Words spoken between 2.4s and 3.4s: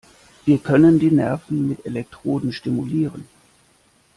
stimulieren.